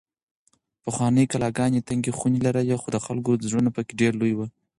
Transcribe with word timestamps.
پخوانۍ 0.83 1.25
کلاګانې 1.31 1.85
تنګې 1.87 2.11
خونې 2.17 2.39
لرلې 2.45 2.75
خو 2.81 2.87
د 2.91 2.97
خلکو 3.05 3.31
زړونه 3.47 3.69
پکې 3.75 3.93
ډېر 4.01 4.13
لوی 4.21 4.33
وو. 4.35 4.45